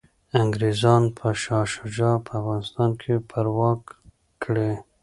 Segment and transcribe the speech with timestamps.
[0.41, 3.81] انګریزان به شاه شجاع په افغانستان کي پرواک
[4.43, 4.71] کړي.